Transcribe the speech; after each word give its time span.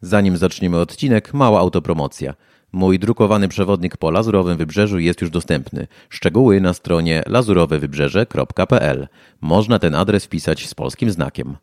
Zanim 0.00 0.36
zaczniemy 0.36 0.78
odcinek, 0.78 1.34
mała 1.34 1.60
autopromocja. 1.60 2.34
Mój 2.72 2.98
drukowany 2.98 3.48
przewodnik 3.48 3.96
po 3.96 4.10
Lazurowym 4.10 4.56
Wybrzeżu 4.56 4.98
jest 4.98 5.20
już 5.20 5.30
dostępny. 5.30 5.86
Szczegóły 6.08 6.60
na 6.60 6.74
stronie 6.74 7.22
lazurowewybrzeże.pl. 7.26 9.08
Można 9.40 9.78
ten 9.78 9.94
adres 9.94 10.24
wpisać 10.24 10.66
z 10.68 10.74
polskim 10.74 11.10
znakiem. 11.10 11.56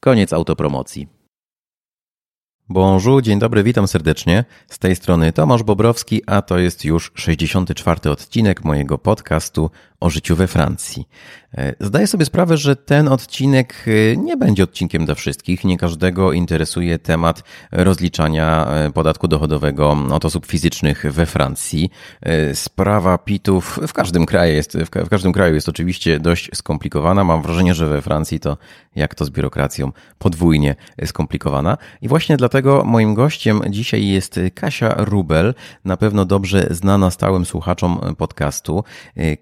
Koniec 0.00 0.32
autopromocji. 0.32 1.18
Bonjour, 2.70 3.22
dzień 3.22 3.38
dobry, 3.38 3.62
witam 3.62 3.88
serdecznie. 3.88 4.44
Z 4.68 4.78
tej 4.78 4.96
strony 4.96 5.32
Tomasz 5.32 5.62
Bobrowski, 5.62 6.22
a 6.26 6.42
to 6.42 6.58
jest 6.58 6.84
już 6.84 7.12
64. 7.14 8.10
odcinek 8.10 8.64
mojego 8.64 8.98
podcastu 8.98 9.70
o 10.00 10.10
życiu 10.10 10.36
we 10.36 10.46
Francji. 10.46 11.08
E, 11.56 11.74
zdaję 11.80 12.06
sobie 12.06 12.24
sprawę, 12.24 12.56
że 12.56 12.76
ten 12.76 13.08
odcinek 13.08 13.84
e, 13.86 14.16
nie 14.16 14.36
będzie 14.36 14.64
odcinkiem 14.64 15.06
dla 15.06 15.14
wszystkich. 15.14 15.64
Nie 15.64 15.78
każdego 15.78 16.32
interesuje 16.32 16.98
temat 16.98 17.42
rozliczania 17.72 18.66
e, 18.66 18.92
podatku 18.92 19.28
dochodowego 19.28 19.96
od 20.10 20.24
osób 20.24 20.46
fizycznych 20.46 21.04
we 21.12 21.26
Francji. 21.26 21.90
Sprawa 22.54 23.18
PIT-ów 23.18 23.80
w 23.88 23.92
każdym 23.92 24.26
kraju 24.26 24.54
jest, 24.54 24.78
w 24.78 25.08
każdym 25.08 25.32
kraju 25.32 25.54
jest 25.54 25.68
oczywiście 25.68 26.20
dość 26.20 26.50
skomplikowana. 26.54 27.24
Mam 27.24 27.42
wrażenie, 27.42 27.74
że 27.74 27.86
we 27.88 28.02
Francji 28.02 28.40
to 28.40 28.58
jak 28.96 29.14
to 29.14 29.24
z 29.24 29.30
biurokracją 29.30 29.92
podwójnie 30.18 30.76
skomplikowana. 31.04 31.78
I 32.02 32.08
właśnie 32.08 32.36
dlatego 32.36 32.84
moim 32.84 33.14
gościem 33.14 33.60
dzisiaj 33.68 34.06
jest 34.06 34.40
Kasia 34.54 34.94
Rubel, 34.96 35.54
na 35.84 35.96
pewno 35.96 36.24
dobrze 36.24 36.66
znana 36.70 37.10
stałym 37.10 37.44
słuchaczom 37.44 38.00
podcastu. 38.18 38.84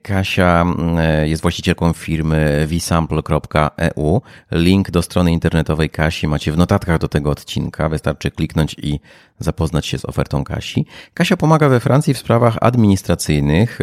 Kasia 0.02 0.66
E, 0.99 1.29
jest 1.29 1.43
właścicielką 1.43 1.93
firmy 1.97 2.67
vsample.eu. 2.67 4.23
Link 4.51 4.91
do 4.91 5.03
strony 5.03 5.33
internetowej 5.33 5.91
Kasi 5.91 6.29
macie 6.29 6.53
w 6.53 6.57
notatkach 6.57 6.99
do 6.99 7.09
tego 7.09 7.31
odcinka. 7.31 7.89
Wystarczy 7.89 8.31
kliknąć 8.31 8.77
i 8.83 9.01
zapoznać 9.39 9.87
się 9.87 9.99
z 9.99 10.05
ofertą 10.05 10.45
Kasi. 10.45 10.87
Kasia 11.15 11.37
pomaga 11.37 11.69
we 11.69 11.81
Francji 11.81 12.15
w 12.15 12.19
sprawach 12.19 12.57
administracyjnych 12.60 13.79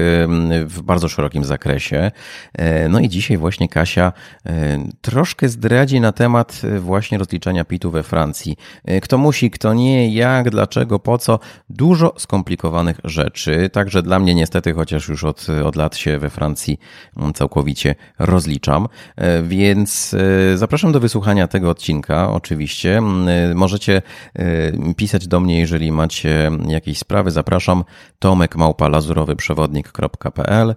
w 0.66 0.82
bardzo 0.82 1.10
szerokim 1.10 1.44
zakresie. 1.44 2.12
E, 2.54 2.90
no 2.90 3.00
i 3.00 3.10
dzisiaj 3.10 3.38
właśnie 3.38 3.70
Kasia 3.70 4.14
e, 4.46 4.88
troszkę 5.02 5.50
zdradzi 5.50 6.00
na 6.00 6.12
temat 6.12 6.62
właśnie 6.80 7.18
rozliczania 7.18 7.66
PIT-u 7.66 7.92
we 7.92 8.04
Francji. 8.04 8.58
Kto 9.02 9.18
musi, 9.18 9.52
kto 9.52 9.74
nie, 9.74 10.14
jak, 10.14 10.50
dlaczego, 10.50 11.00
po 11.00 11.18
co. 11.18 11.40
Dużo 11.70 12.14
skomplikowanych 12.18 13.00
rzeczy. 13.04 13.70
Także 13.70 14.04
dla 14.04 14.20
mnie 14.20 14.36
niestety, 14.36 14.74
chociaż 14.74 15.10
już 15.10 15.24
od, 15.24 15.48
od 15.66 15.76
lat 15.76 15.96
się 15.98 16.20
we 16.20 16.30
Francji 16.30 16.80
całkowicie 17.34 17.96
rozliczam. 18.20 18.88
E, 19.16 19.44
więc 19.44 20.16
e, 20.54 20.58
zapraszam 20.58 20.92
do 20.92 21.00
wysłuchania 21.00 21.48
tego 21.48 21.70
odcinka, 21.70 22.32
oczywiście. 22.32 22.98
E, 22.98 23.54
możecie 23.56 24.02
pisać 24.98 25.28
do 25.28 25.40
mnie, 25.44 25.60
jeżeli 25.60 25.92
macie 25.92 26.52
jakieś 26.68 26.98
sprawy. 26.98 27.32
Zapraszam 27.32 27.84
Tomek 28.20 28.56
Małpa 28.56 28.88
lazurowyprzewodnik.pl. 28.88 30.76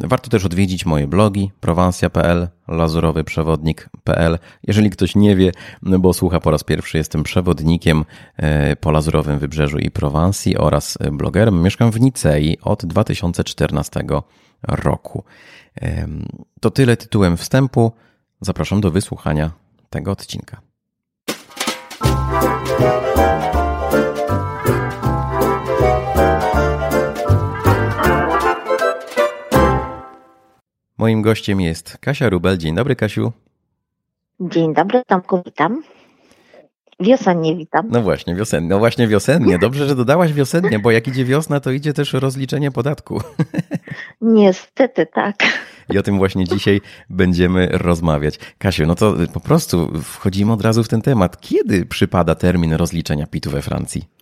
Warto 0.00 0.30
też 0.30 0.44
odwiedzić 0.44 0.86
moje 0.86 1.06
blogi 1.06 1.50
prowansja.pl, 1.60 2.48
lazurowyprzewodnik.pl. 2.68 4.38
Jeżeli 4.66 4.90
ktoś 4.90 5.16
nie 5.16 5.36
wie, 5.36 5.52
no 5.82 5.98
bo 5.98 6.12
słucha 6.12 6.40
po 6.40 6.50
raz 6.50 6.64
pierwszy, 6.64 6.98
jestem 6.98 7.22
przewodnikiem 7.22 8.04
po 8.80 8.90
Lazurowym 8.90 9.38
Wybrzeżu 9.38 9.78
i 9.78 9.90
Prowansji 9.90 10.56
oraz 10.56 10.98
blogerem. 11.12 11.62
Mieszkam 11.62 11.90
w 11.90 12.00
Nicei 12.00 12.58
od 12.62 12.86
2014 12.86 14.04
roku. 14.62 15.24
To 16.60 16.70
tyle 16.70 16.96
tytułem 16.96 17.36
wstępu. 17.36 17.92
Zapraszam 18.40 18.80
do 18.80 18.90
wysłuchania 18.90 19.50
tego 19.90 20.10
odcinka. 20.10 20.60
Moim 31.12 31.22
gościem 31.22 31.60
jest 31.60 31.98
Kasia 31.98 32.28
Rubel. 32.28 32.58
Dzień 32.58 32.74
dobry, 32.74 32.96
Kasiu. 32.96 33.32
Dzień 34.40 34.74
dobry, 34.74 35.02
Tomku, 35.06 35.42
witam. 35.46 35.82
Wiosennie 37.00 37.56
witam. 37.56 37.88
No 37.90 38.02
właśnie, 38.02 38.34
wiosennie. 38.34 38.68
No 38.68 38.78
właśnie 38.78 39.08
wiosennie. 39.08 39.58
Dobrze, 39.58 39.88
że 39.88 39.94
dodałaś 39.94 40.32
wiosennie, 40.32 40.78
bo 40.78 40.90
jak 40.90 41.08
idzie 41.08 41.24
wiosna, 41.24 41.60
to 41.60 41.70
idzie 41.70 41.92
też 41.92 42.12
rozliczenie 42.12 42.70
podatku. 42.70 43.20
Niestety 44.20 45.06
tak. 45.06 45.36
I 45.90 45.98
o 45.98 46.02
tym 46.02 46.18
właśnie 46.18 46.44
dzisiaj 46.44 46.80
będziemy 47.10 47.68
rozmawiać. 47.72 48.38
Kasiu, 48.58 48.86
no 48.86 48.94
to 48.94 49.14
po 49.32 49.40
prostu 49.40 50.00
wchodzimy 50.02 50.52
od 50.52 50.62
razu 50.62 50.84
w 50.84 50.88
ten 50.88 51.02
temat. 51.02 51.40
Kiedy 51.40 51.86
przypada 51.86 52.34
termin 52.34 52.72
rozliczenia 52.72 53.26
PIT-u 53.26 53.50
we 53.50 53.62
Francji? 53.62 54.21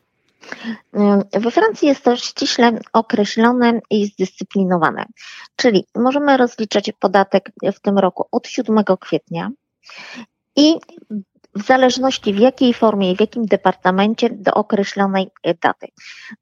We 1.33 1.51
Francji 1.51 1.89
jest 1.89 2.05
to 2.05 2.17
ściśle 2.17 2.79
określone 2.93 3.81
i 3.91 4.07
zdyscyplinowane. 4.07 5.05
Czyli 5.57 5.87
możemy 5.95 6.37
rozliczać 6.37 6.93
podatek 6.99 7.51
w 7.75 7.81
tym 7.81 7.99
roku 7.99 8.27
od 8.33 8.47
7 8.49 8.85
kwietnia 9.01 9.51
i 10.57 10.75
w 11.55 11.67
zależności 11.67 12.35
w 12.35 12.39
jakiej 12.39 12.75
formie 12.75 13.13
i 13.13 13.17
w 13.17 13.21
jakim 13.21 13.47
departamencie 13.47 14.31
do 14.31 14.55
określonej 14.55 15.29
daty. 15.63 15.87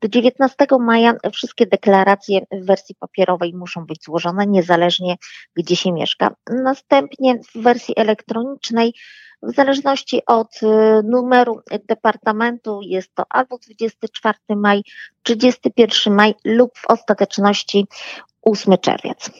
Do 0.00 0.09
19 0.09 0.56
maja 0.80 1.15
wszystkie 1.32 1.66
deklaracje 1.66 2.41
w 2.53 2.66
wersji 2.66 2.94
papierowej 2.94 3.54
muszą 3.54 3.86
być 3.86 4.04
złożone, 4.04 4.47
niezależnie 4.47 5.16
gdzie 5.56 5.76
się 5.76 5.92
mieszka. 5.92 6.34
Następnie 6.50 7.41
w 7.54 7.62
wersji 7.62 7.94
elektronicznej 7.97 8.94
w 9.43 9.54
zależności 9.54 10.22
od 10.26 10.62
y, 10.62 10.66
numeru 11.04 11.60
departamentu 11.88 12.81
jest 12.82 13.15
to 13.15 13.25
albo 13.31 13.59
24 13.59 14.38
maj, 14.50 14.82
31 15.22 16.15
maj 16.15 16.34
lub 16.44 16.78
w 16.78 16.87
ostateczności 16.87 17.87
8 18.43 18.78
czerwiec. 18.78 19.31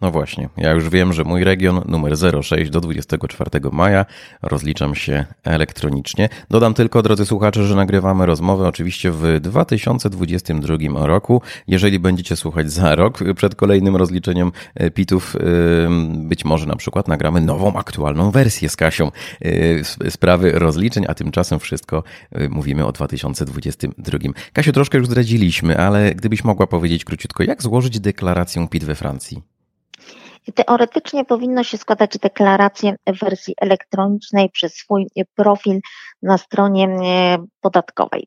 No 0.00 0.10
właśnie, 0.10 0.48
ja 0.56 0.72
już 0.72 0.88
wiem, 0.88 1.12
że 1.12 1.24
mój 1.24 1.44
region 1.44 1.82
numer 1.88 2.16
06 2.42 2.70
do 2.70 2.80
24 2.80 3.50
maja 3.72 4.06
rozliczam 4.42 4.94
się 4.94 5.24
elektronicznie. 5.44 6.28
Dodam 6.50 6.74
tylko, 6.74 7.02
drodzy 7.02 7.26
słuchacze, 7.26 7.64
że 7.64 7.74
nagrywamy 7.74 8.26
rozmowę 8.26 8.68
oczywiście 8.68 9.10
w 9.10 9.40
2022 9.40 11.06
roku. 11.06 11.42
Jeżeli 11.66 11.98
będziecie 11.98 12.36
słuchać 12.36 12.72
za 12.72 12.94
rok 12.94 13.18
przed 13.36 13.54
kolejnym 13.54 13.96
rozliczeniem 13.96 14.52
e, 14.74 14.90
PIT-ów, 14.90 15.36
e, 15.36 15.40
być 16.14 16.44
może 16.44 16.66
na 16.66 16.76
przykład 16.76 17.08
nagramy 17.08 17.40
nową, 17.40 17.76
aktualną 17.76 18.30
wersję 18.30 18.68
z 18.68 18.76
Kasią 18.76 19.10
e, 20.04 20.10
sprawy 20.10 20.52
rozliczeń, 20.52 21.04
a 21.08 21.14
tymczasem 21.14 21.58
wszystko 21.58 22.02
mówimy 22.50 22.86
o 22.86 22.92
2022. 22.92 24.18
Kasiu, 24.52 24.72
troszkę 24.72 24.98
już 24.98 25.06
zdradziliśmy, 25.06 25.78
ale 25.78 26.14
gdybyś 26.14 26.44
mogła 26.44 26.66
powiedzieć 26.66 27.04
króciutko, 27.04 27.42
jak 27.42 27.62
złożyć 27.62 28.00
deklarację 28.00 28.68
PIT 28.68 28.84
we 28.84 28.94
Francji? 28.94 29.57
Teoretycznie 30.54 31.24
powinno 31.24 31.64
się 31.64 31.78
składać 31.78 32.18
deklarację 32.18 32.96
w 33.06 33.18
wersji 33.20 33.54
elektronicznej 33.60 34.50
przez 34.50 34.74
swój 34.74 35.06
profil 35.34 35.80
na 36.22 36.38
stronie 36.38 36.88
e, 36.88 37.38
podatkowej. 37.60 38.26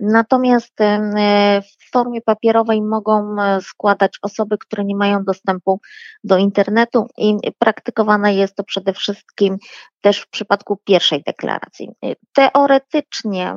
Natomiast 0.00 0.80
e, 0.80 1.62
w 1.62 1.90
formie 1.92 2.20
papierowej 2.20 2.82
mogą 2.82 3.42
e, 3.42 3.60
składać 3.60 4.18
osoby, 4.22 4.58
które 4.58 4.84
nie 4.84 4.96
mają 4.96 5.24
dostępu 5.24 5.80
do 6.24 6.38
internetu 6.38 7.06
i 7.18 7.36
praktykowane 7.58 8.34
jest 8.34 8.54
to 8.54 8.64
przede 8.64 8.92
wszystkim 8.92 9.56
też 10.00 10.20
w 10.20 10.30
przypadku 10.30 10.78
pierwszej 10.84 11.22
deklaracji. 11.22 11.90
Teoretycznie 12.32 13.56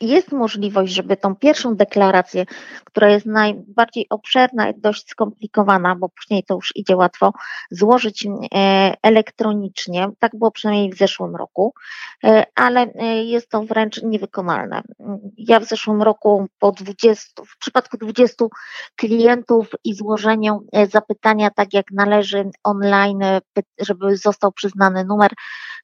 jest 0.00 0.32
możliwość, 0.32 0.92
żeby 0.92 1.16
tą 1.16 1.36
pierwszą 1.36 1.76
deklarację, 1.76 2.44
która 2.84 3.08
jest 3.08 3.26
najbardziej 3.26 4.06
obszerna 4.10 4.70
i 4.70 4.80
dość 4.80 5.08
skomplikowana, 5.08 5.96
bo 5.96 6.08
później 6.08 6.44
to 6.44 6.54
już 6.54 6.76
idzie 6.76 6.96
łatwo, 6.96 7.32
złożyć 7.70 8.26
e, 8.26 8.94
elektronicznie. 9.02 10.08
Tak 10.18 10.32
było 10.36 10.50
przynajmniej 10.50 10.92
w 10.92 10.98
zeszłym 10.98 11.36
roku, 11.36 11.74
e, 12.24 12.44
ale 12.54 12.80
e, 12.80 13.24
jest 13.24 13.50
to 13.50 13.62
wręcz 13.62 14.02
niewykonalne. 14.02 14.82
Ja 15.36 15.60
w 15.60 15.64
zeszłym 15.64 16.02
roku 16.02 16.46
po 16.58 16.72
20, 16.72 17.42
w 17.46 17.58
przypadku 17.58 17.96
20 17.96 18.44
klientów 18.96 19.70
i 19.84 19.94
złożeniu 19.94 20.66
zapytania 20.90 21.50
tak 21.50 21.74
jak 21.74 21.86
należy 21.92 22.50
online, 22.64 23.20
żeby 23.80 24.16
został 24.16 24.52
przyznany 24.52 25.04
numer, 25.04 25.30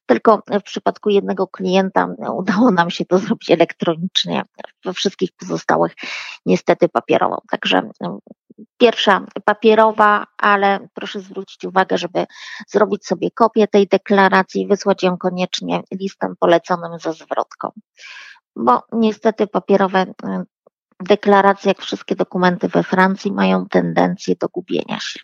tylko 0.05 0.43
w 0.59 0.63
przypadku 0.63 1.09
jednego 1.09 1.47
klienta 1.47 2.07
udało 2.33 2.71
nam 2.71 2.89
się 2.89 3.05
to 3.05 3.17
zrobić 3.19 3.51
elektronicznie, 3.51 3.78
we 4.85 4.93
wszystkich 4.93 5.29
pozostałych 5.39 5.93
niestety 6.45 6.89
papierową. 6.89 7.37
Także 7.49 7.89
no, 8.01 8.19
pierwsza 8.77 9.25
papierowa, 9.45 10.25
ale 10.37 10.87
proszę 10.93 11.19
zwrócić 11.19 11.65
uwagę, 11.65 11.97
żeby 11.97 12.25
zrobić 12.67 13.05
sobie 13.05 13.31
kopię 13.31 13.67
tej 13.67 13.87
deklaracji 13.87 14.61
i 14.61 14.67
wysłać 14.67 15.03
ją 15.03 15.17
koniecznie 15.17 15.81
listem 15.91 16.35
poleconym 16.39 16.99
ze 16.99 17.13
zwrotką. 17.13 17.71
Bo 18.55 18.83
niestety 18.91 19.47
papierowe 19.47 20.01
y, 20.01 20.45
deklaracje, 20.99 21.69
jak 21.69 21.81
wszystkie 21.81 22.15
dokumenty 22.15 22.67
we 22.67 22.83
Francji, 22.83 23.31
mają 23.31 23.65
tendencję 23.65 24.35
do 24.39 24.47
gubienia 24.47 24.99
się. 24.99 25.19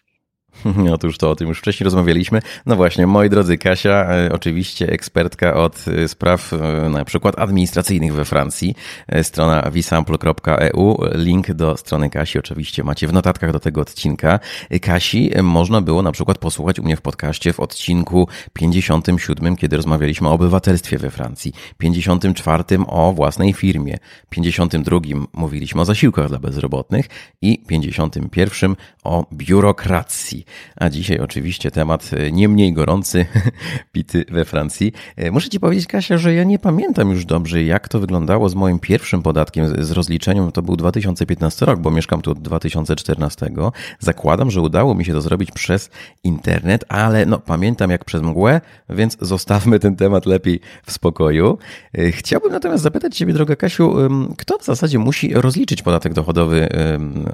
Otóż 0.94 1.18
to, 1.18 1.30
o 1.30 1.36
tym 1.36 1.48
już 1.48 1.60
wcześniej 1.60 1.86
rozmawialiśmy. 1.86 2.42
No 2.66 2.76
właśnie, 2.76 3.08
moi 3.08 3.30
drodzy, 3.30 3.58
Kasia, 3.58 4.06
e, 4.06 4.32
oczywiście 4.32 4.90
ekspertka 4.90 5.54
od 5.54 5.86
e, 5.88 6.08
spraw 6.08 6.54
e, 6.54 6.90
na 6.90 7.06
przykład 7.06 7.40
administracyjnych 7.40 8.14
we 8.14 8.26
Francji, 8.26 8.76
strona 9.22 9.72
visample.eu, 9.72 10.98
link 11.14 11.52
do 11.52 11.78
strony 11.78 12.10
Kasi 12.10 12.40
oczywiście 12.40 12.84
macie 12.84 13.08
w 13.08 13.14
notatkach 13.14 13.52
do 13.52 13.60
tego 13.60 13.82
odcinka. 13.82 14.40
Kasi 14.82 15.32
można 15.44 15.82
było 15.82 16.02
na 16.02 16.12
przykład 16.12 16.38
posłuchać 16.38 16.80
u 16.80 16.84
mnie 16.84 16.98
w 16.98 17.02
podcaście 17.02 17.54
w 17.54 17.60
odcinku 17.60 18.28
57, 18.54 19.56
kiedy 19.56 19.76
rozmawialiśmy 19.76 20.30
o 20.30 20.32
obywatelstwie 20.32 20.98
we 20.98 21.12
Francji, 21.12 21.54
54 21.78 22.64
o 22.88 23.14
własnej 23.14 23.54
firmie, 23.54 23.98
52 24.30 25.00
mówiliśmy 25.34 25.82
o 25.82 25.86
zasiłkach 25.86 26.28
dla 26.28 26.40
bezrobotnych 26.40 27.06
i 27.42 27.64
51 27.68 28.76
o 29.04 29.26
biurokracji. 29.34 30.45
A 30.76 30.90
dzisiaj 30.90 31.20
oczywiście 31.20 31.72
temat 31.72 32.12
e, 32.14 32.32
nie 32.32 32.50
mniej 32.50 32.74
gorący, 32.74 33.26
pity 33.92 34.26
we 34.30 34.46
Francji. 34.46 34.94
E, 35.16 35.32
muszę 35.32 35.50
Ci 35.50 35.60
powiedzieć, 35.60 35.88
Kasia, 35.88 36.18
że 36.18 36.34
ja 36.34 36.44
nie 36.44 36.60
pamiętam 36.60 37.10
już 37.12 37.26
dobrze, 37.26 37.64
jak 37.64 37.88
to 37.88 38.00
wyglądało 38.00 38.50
z 38.50 38.56
moim 38.56 38.80
pierwszym 38.80 39.22
podatkiem, 39.22 39.86
z 39.86 39.92
rozliczeniem. 39.92 40.52
To 40.52 40.62
był 40.62 40.76
2015 40.76 41.66
rok, 41.66 41.80
bo 41.80 41.92
mieszkam 41.92 42.22
tu 42.22 42.32
od 42.32 42.40
2014. 42.40 43.52
Zakładam, 44.00 44.52
że 44.52 44.62
udało 44.62 44.96
mi 44.96 45.06
się 45.06 45.14
to 45.14 45.22
zrobić 45.22 45.52
przez 45.52 45.90
internet, 46.24 46.86
ale 46.90 47.26
no, 47.26 47.40
pamiętam 47.40 47.90
jak 47.92 48.06
przez 48.06 48.22
mgłę, 48.22 48.62
więc 48.90 49.18
zostawmy 49.22 49.80
ten 49.80 49.96
temat 49.96 50.26
lepiej 50.26 50.60
w 50.86 50.92
spokoju. 50.92 51.58
E, 51.98 52.12
chciałbym 52.12 52.52
natomiast 52.52 52.84
zapytać 52.84 53.18
Ciebie, 53.18 53.34
droga 53.34 53.56
Kasiu, 53.56 53.96
kto 54.38 54.58
w 54.58 54.66
zasadzie 54.66 55.00
musi 55.00 55.34
rozliczyć 55.34 55.82
podatek 55.82 56.14
dochodowy 56.14 56.70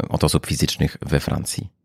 od 0.09 0.23
osób 0.23 0.45
fizycznych 0.45 0.97
we 1.01 1.19
Francji? 1.19 1.80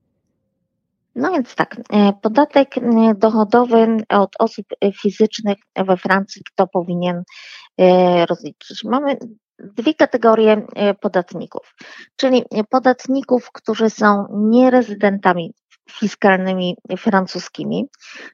No 1.16 1.30
więc 1.32 1.54
tak, 1.54 1.76
e, 1.92 2.12
podatek 2.22 2.78
e, 2.78 2.82
dochodowy 3.14 3.96
od 4.08 4.30
osób 4.38 4.66
fizycznych 5.00 5.58
we 5.76 5.96
Francji, 5.96 6.42
kto 6.52 6.66
powinien 6.66 7.22
e, 7.78 8.26
rozliczyć? 8.26 8.84
Mamy 8.84 9.16
dwie 9.58 9.94
kategorie 9.94 10.66
podatników, 11.00 11.74
czyli 12.16 12.42
podatników, 12.70 13.50
którzy 13.52 13.90
są 13.90 14.26
nierezydentami 14.30 15.54
fiskalnymi 15.90 16.76
francuskimi, 16.98 17.84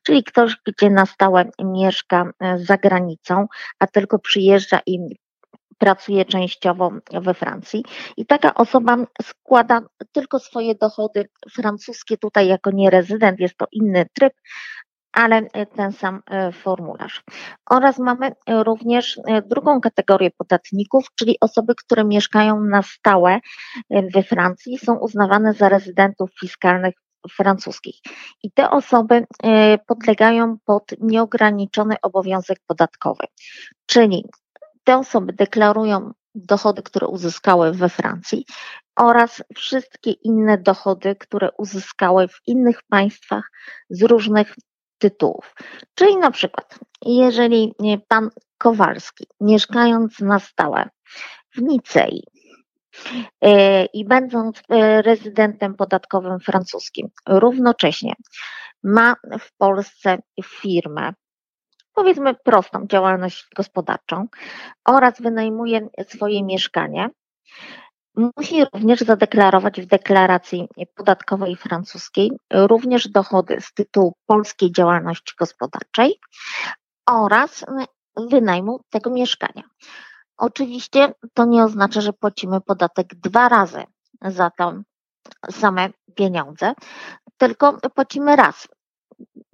czyli 0.06 0.24
ktoś, 0.24 0.56
gdzie 0.66 0.90
na 0.90 1.06
stałe 1.06 1.44
mieszka 1.64 2.30
za 2.56 2.76
granicą, 2.76 3.46
a 3.78 3.86
tylko 3.86 4.18
przyjeżdża 4.18 4.80
i 4.86 4.98
pracuje 5.78 6.24
częściowo 6.24 6.92
we 7.12 7.34
Francji 7.34 7.84
i 8.16 8.26
taka 8.26 8.54
osoba 8.54 8.96
składa 9.22 9.80
tylko 10.12 10.38
swoje 10.38 10.74
dochody 10.74 11.28
francuskie 11.52 12.16
tutaj 12.16 12.48
jako 12.48 12.70
nierezydent, 12.70 13.40
jest 13.40 13.56
to 13.56 13.66
inny 13.72 14.06
tryb, 14.14 14.32
ale 15.12 15.42
ten 15.76 15.92
sam 15.92 16.22
e, 16.30 16.52
formularz. 16.52 17.22
Oraz 17.70 17.98
mamy 17.98 18.32
również 18.48 19.18
e, 19.26 19.42
drugą 19.42 19.80
kategorię 19.80 20.30
podatników, 20.30 21.06
czyli 21.14 21.36
osoby, 21.40 21.74
które 21.74 22.04
mieszkają 22.04 22.60
na 22.60 22.82
stałe 22.82 23.32
e, 23.32 23.40
we 24.14 24.22
Francji, 24.22 24.78
są 24.78 24.94
uznawane 24.98 25.54
za 25.54 25.68
rezydentów 25.68 26.30
fiskalnych 26.40 26.94
francuskich. 27.30 27.96
I 28.42 28.52
te 28.52 28.70
osoby 28.70 29.26
podlegają 29.86 30.56
pod 30.64 30.82
nieograniczony 31.00 31.94
obowiązek 32.02 32.58
podatkowy. 32.66 33.24
Czyli 33.86 34.24
te 34.84 34.98
osoby 34.98 35.32
deklarują 35.32 36.12
dochody, 36.34 36.82
które 36.82 37.06
uzyskały 37.06 37.72
we 37.72 37.88
Francji 37.88 38.44
oraz 38.96 39.42
wszystkie 39.56 40.10
inne 40.10 40.58
dochody, 40.58 41.16
które 41.16 41.48
uzyskały 41.58 42.28
w 42.28 42.40
innych 42.46 42.82
państwach 42.82 43.50
z 43.90 44.02
różnych 44.02 44.54
tytułów. 44.98 45.54
Czyli 45.94 46.16
na 46.16 46.30
przykład, 46.30 46.78
jeżeli 47.06 47.74
pan 48.08 48.30
Kowalski, 48.58 49.26
mieszkając 49.40 50.20
na 50.20 50.38
stałe 50.38 50.88
w 51.54 51.62
Nicei 51.62 52.22
e, 53.40 53.84
i 53.84 54.04
będąc 54.04 54.62
e, 54.68 55.02
rezydentem 55.02 55.74
podatkowym 55.74 56.40
francuskim, 56.40 57.08
równocześnie 57.28 58.12
ma 58.82 59.14
w 59.40 59.56
Polsce 59.56 60.18
firmę, 60.44 61.12
powiedzmy 61.94 62.34
prostą 62.34 62.86
działalność 62.86 63.48
gospodarczą 63.56 64.26
oraz 64.84 65.20
wynajmuje 65.20 65.88
swoje 66.08 66.42
mieszkanie, 66.44 67.10
musi 68.36 68.64
również 68.74 69.00
zadeklarować 69.00 69.80
w 69.80 69.86
deklaracji 69.86 70.68
podatkowej 70.94 71.56
francuskiej 71.56 72.30
również 72.52 73.08
dochody 73.08 73.60
z 73.60 73.74
tytułu 73.74 74.14
polskiej 74.26 74.72
działalności 74.72 75.34
gospodarczej 75.38 76.20
oraz 77.06 77.64
wynajmu 78.16 78.80
tego 78.90 79.10
mieszkania. 79.10 79.62
Oczywiście 80.36 81.14
to 81.34 81.44
nie 81.44 81.64
oznacza, 81.64 82.00
że 82.00 82.12
płacimy 82.12 82.60
podatek 82.60 83.14
dwa 83.14 83.48
razy 83.48 83.84
za 84.22 84.50
to 84.50 84.72
same 85.50 85.90
pieniądze, 86.14 86.72
tylko 87.36 87.78
płacimy 87.94 88.36
raz, 88.36 88.68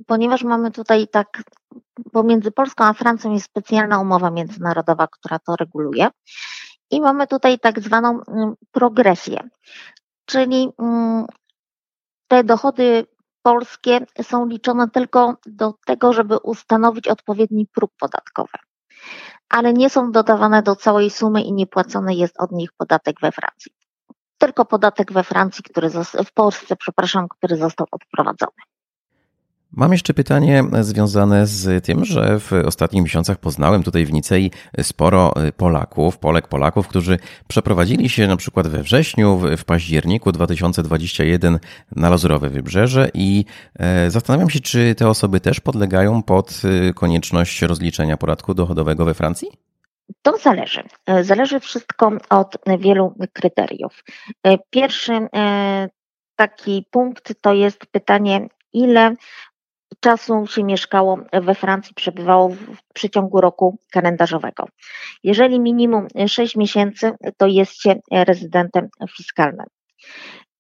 ponieważ 0.07 0.43
mamy 0.43 0.71
tutaj 0.71 1.09
tak 1.09 1.43
pomiędzy 2.13 2.51
Polską 2.51 2.85
a 2.85 2.93
Francją 2.93 3.33
jest 3.33 3.47
specjalna 3.47 3.99
umowa 3.99 4.31
międzynarodowa, 4.31 5.09
która 5.09 5.39
to 5.39 5.57
reguluje. 5.57 6.09
I 6.91 7.01
mamy 7.01 7.27
tutaj 7.27 7.59
tak 7.59 7.81
zwaną 7.81 8.21
mm, 8.29 8.55
progresję, 8.73 9.49
czyli 10.25 10.73
mm, 10.79 11.27
te 12.29 12.45
dochody 12.45 13.07
polskie 13.43 14.07
są 14.23 14.47
liczone 14.47 14.91
tylko 14.91 15.37
do 15.47 15.75
tego, 15.87 16.13
żeby 16.13 16.39
ustanowić 16.39 17.09
odpowiedni 17.09 17.67
próg 17.67 17.91
podatkowy, 18.01 18.59
ale 19.49 19.73
nie 19.73 19.91
są 19.91 20.13
dodawane 20.13 20.63
do 20.63 20.77
całej 20.77 21.11
sumy 21.11 21.43
i 21.43 21.53
nie 21.53 21.67
płacony 21.67 22.15
jest 22.15 22.41
od 22.41 22.53
nich 22.53 22.71
podatek 22.73 23.17
we 23.21 23.33
Francji. 23.33 23.73
Tylko 24.39 24.65
podatek 24.65 25.13
we 25.13 25.25
Francji, 25.25 25.65
który 25.65 25.91
w 26.27 26.33
Polsce, 26.35 26.77
przepraszam, 26.77 27.29
który 27.29 27.57
został 27.57 27.87
odprowadzony. 27.91 28.68
Mam 29.73 29.93
jeszcze 29.93 30.15
pytanie 30.15 30.65
związane 30.81 31.47
z 31.47 31.85
tym, 31.85 32.05
że 32.05 32.41
w 32.41 32.53
ostatnich 32.53 33.03
miesiącach 33.03 33.39
poznałem 33.39 33.83
tutaj 33.83 34.07
w 34.07 34.13
Nicei 34.13 34.51
sporo 34.83 35.35
Polaków, 35.57 36.19
Polek, 36.19 36.49
Polaków, 36.49 36.89
którzy 36.89 37.19
przeprowadzili 37.49 38.09
się 38.09 38.27
na 38.27 38.37
przykład 38.37 38.69
we 38.69 38.83
wrześniu, 38.83 39.41
w 39.57 39.65
październiku 39.65 40.33
2021 40.33 41.59
na 41.97 42.11
Lazurowe 42.11 42.51
Wybrzeże 42.51 43.09
i 43.15 43.45
e, 43.79 44.11
zastanawiam 44.11 44.51
się, 44.51 44.61
czy 44.61 44.95
te 44.95 45.09
osoby 45.09 45.41
też 45.41 45.61
podlegają 45.61 46.23
pod 46.23 46.63
e, 46.65 46.93
konieczność 46.93 47.63
rozliczenia 47.63 48.17
podatku 48.17 48.55
dochodowego 48.55 49.05
we 49.05 49.15
Francji? 49.15 49.49
To 50.23 50.37
zależy. 50.37 50.83
E, 51.07 51.25
zależy 51.25 51.61
wszystko 51.61 52.13
od 52.31 52.59
wielu 52.79 53.15
kryteriów. 53.33 54.05
Pierwszy 54.71 55.13
taki 56.37 56.87
punkt 56.91 57.35
to 57.41 57.55
jest 57.55 57.87
pytanie, 57.87 58.49
ile 58.73 59.15
czasu 60.01 60.47
się 60.47 60.65
mieszkało 60.65 61.19
we 61.33 61.55
Francji, 61.55 61.95
przebywało 61.95 62.49
w 62.49 62.93
przeciągu 62.95 63.41
roku 63.41 63.79
kalendarzowego. 63.93 64.65
Jeżeli 65.25 65.61
minimum 65.61 66.07
6 66.27 66.57
miesięcy, 66.57 67.13
to 67.37 67.47
jest 67.47 67.83
się 67.83 67.95
rezydentem 68.13 68.89
fiskalnym. 69.17 69.67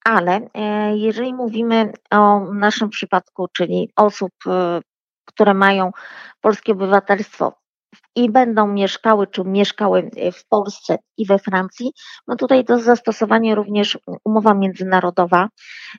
Ale 0.05 0.41
e, 0.55 0.97
jeżeli 0.97 1.35
mówimy 1.35 1.93
o 2.11 2.41
naszym 2.55 2.91
przypadku, 2.91 3.47
czyli 3.53 3.91
osób, 3.97 4.33
e, 4.47 4.81
które 5.25 5.55
mają 5.55 5.91
polskie 6.41 6.73
obywatelstwo 6.73 7.53
i 8.17 8.31
będą 8.31 8.67
mieszkały, 8.67 9.27
czy 9.27 9.45
mieszkały 9.45 10.11
w 10.33 10.49
Polsce 10.49 10.99
i 11.17 11.27
we 11.27 11.39
Francji, 11.39 11.93
no 12.27 12.37
tutaj 12.37 12.65
do 12.65 12.79
zastosowania 12.79 13.55
również 13.55 13.99
umowa 14.25 14.55
międzynarodowa 14.55 15.49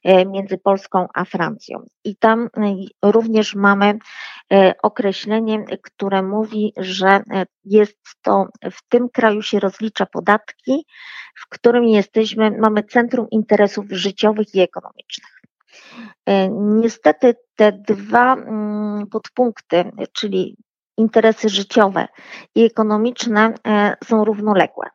e, 0.04 0.26
między 0.26 0.58
Polską 0.58 1.08
a 1.14 1.26
Francją. 1.26 1.86
I 2.04 2.16
tam 2.16 2.50
e, 2.58 2.76
również 3.12 3.56
mamy 3.56 4.00
e, 4.54 4.74
określenie, 4.84 5.66
które 5.84 6.24
mówi, 6.24 6.74
że 6.78 7.22
jest 7.66 7.98
to 8.22 8.46
w 8.72 8.88
tym 8.90 9.10
kraju 9.10 9.42
się 9.42 9.60
rozlicza 9.60 10.06
podatki, 10.06 10.86
w 11.36 11.50
którym 11.50 11.84
jesteśmy, 11.84 12.52
mamy 12.52 12.84
centrum 12.84 13.28
interesów 13.32 13.86
życiowych 13.90 14.56
i 14.56 14.60
ekonomicznych. 14.60 15.40
Niestety 16.52 17.36
te 17.56 17.72
dwa 17.72 18.34
mm, 18.34 19.08
podpunkty, 19.08 19.92
czyli 20.14 20.58
interesy 21.00 21.50
życiowe 21.50 22.08
i 22.56 22.66
ekonomiczne 22.66 23.54
e, 23.68 23.96
są 24.04 24.26
równoległe. 24.26 24.88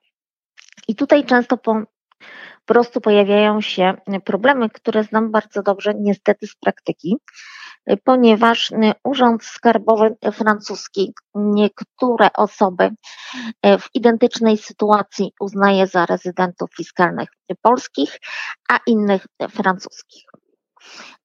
I 0.88 0.94
tutaj 0.94 1.24
często 1.24 1.56
po 1.56 1.82
prostu 2.64 3.00
pojawiają 3.00 3.60
się 3.60 3.94
problemy, 4.24 4.70
które 4.70 5.04
znam 5.04 5.30
bardzo 5.30 5.62
dobrze, 5.62 5.94
niestety 5.94 6.46
z 6.46 6.54
praktyki, 6.54 7.16
ponieważ 8.04 8.72
Urząd 9.04 9.44
Skarbowy 9.44 10.16
Francuski 10.32 11.14
niektóre 11.34 12.32
osoby 12.32 12.90
e, 13.62 13.78
w 13.78 13.88
identycznej 13.94 14.58
sytuacji 14.58 15.32
uznaje 15.40 15.86
za 15.86 16.06
rezydentów 16.06 16.70
fiskalnych 16.76 17.28
polskich, 17.62 18.18
a 18.68 18.78
innych 18.86 19.26
francuskich. 19.50 20.24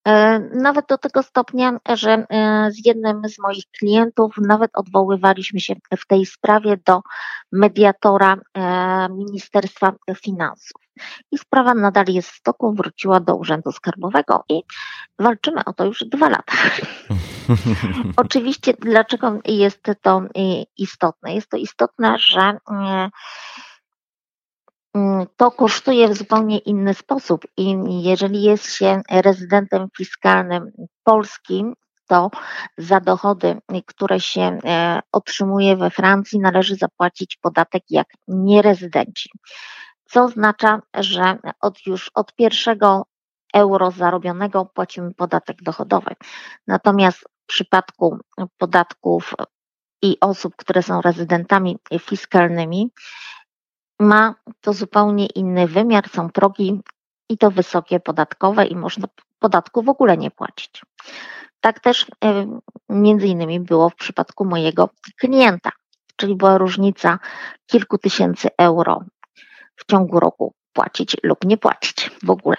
E, 0.07 0.39
nawet 0.39 0.85
do 0.89 0.97
tego 0.97 1.23
stopnia, 1.23 1.77
że 1.89 2.11
e, 2.11 2.71
z 2.71 2.85
jednym 2.85 3.21
z 3.29 3.39
moich 3.39 3.63
klientów 3.79 4.35
nawet 4.37 4.71
odwoływaliśmy 4.73 5.59
się 5.59 5.75
w 5.97 6.07
tej 6.07 6.25
sprawie 6.25 6.77
do 6.85 7.01
mediatora 7.51 8.37
e, 8.53 9.07
Ministerstwa 9.09 9.93
Finansów. 10.23 10.81
I 11.31 11.37
sprawa 11.37 11.73
nadal 11.73 12.05
jest 12.07 12.29
w 12.29 12.41
toku, 12.41 12.73
wróciła 12.73 13.19
do 13.19 13.35
Urzędu 13.35 13.71
Skarbowego 13.71 14.43
i 14.49 14.61
walczymy 15.19 15.65
o 15.65 15.73
to 15.73 15.85
już 15.85 15.99
dwa 15.99 16.29
lata. 16.29 16.53
Oczywiście, 18.17 18.73
dlaczego 18.79 19.39
jest 19.45 19.83
to 20.01 20.21
istotne? 20.77 21.35
Jest 21.35 21.49
to 21.49 21.57
istotne, 21.57 22.15
że 22.19 22.57
to 25.38 25.51
kosztuje 25.51 26.08
w 26.08 26.17
zupełnie 26.17 26.58
inny 26.58 26.93
sposób 26.93 27.41
i 27.58 27.75
jeżeli 28.03 28.43
jest 28.43 28.74
się 28.74 29.01
rezydentem 29.12 29.88
fiskalnym 29.98 30.72
polskim, 31.03 31.74
to 32.08 32.29
za 32.77 33.00
dochody, 33.00 33.62
które 33.86 34.19
się 34.19 34.41
e, 34.65 35.00
otrzymuje 35.12 35.75
we 35.75 35.89
Francji, 35.89 36.39
należy 36.39 36.75
zapłacić 36.75 37.38
podatek 37.41 37.84
jak 37.89 38.08
nierezydenci. 38.27 39.29
Co 40.05 40.24
oznacza, 40.24 40.81
że 40.98 41.38
od 41.62 41.86
już 41.86 42.12
od 42.15 42.36
pierwszego 42.36 43.05
euro 43.53 43.91
zarobionego 43.91 44.65
płacimy 44.65 45.13
podatek 45.13 45.62
dochodowy. 45.62 46.15
Natomiast 46.67 47.19
w 47.19 47.46
przypadku 47.46 48.17
podatków 48.58 49.34
i 50.01 50.17
osób, 50.22 50.55
które 50.55 50.84
są 50.84 51.01
rezydentami 51.01 51.77
fiskalnymi, 52.01 52.91
ma 53.99 54.35
to 54.61 54.73
zupełnie 54.73 55.25
inny 55.25 55.67
wymiar, 55.67 56.09
są 56.09 56.29
progi 56.29 56.81
i 57.29 57.37
to 57.37 57.51
wysokie 57.51 57.99
podatkowe 57.99 58.65
i 58.65 58.75
można 58.75 59.07
podatku 59.39 59.83
w 59.83 59.89
ogóle 59.89 60.17
nie 60.17 60.31
płacić. 60.31 60.81
Tak 61.61 61.79
też 61.79 62.05
między 62.89 63.27
innymi 63.27 63.59
było 63.59 63.89
w 63.89 63.95
przypadku 63.95 64.45
mojego 64.45 64.89
klienta, 65.19 65.71
czyli 66.15 66.35
była 66.35 66.57
różnica 66.57 67.19
kilku 67.67 67.97
tysięcy 67.97 68.47
euro 68.57 68.99
w 69.75 69.85
ciągu 69.85 70.19
roku 70.19 70.53
płacić 70.73 71.17
lub 71.23 71.45
nie 71.45 71.57
płacić 71.57 72.11
w 72.23 72.29
ogóle. 72.29 72.57